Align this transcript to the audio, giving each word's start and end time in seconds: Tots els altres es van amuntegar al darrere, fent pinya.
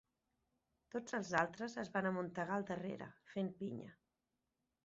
Tots 0.95 1.17
els 1.17 1.29
altres 1.41 1.77
es 1.83 1.93
van 1.97 2.09
amuntegar 2.13 2.57
al 2.57 2.67
darrere, 2.73 3.11
fent 3.35 3.53
pinya. 3.63 3.95